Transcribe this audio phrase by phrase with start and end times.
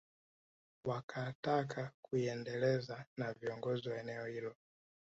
[0.85, 4.55] Wakataka kuiendeleza na viongozi wa eneo hilo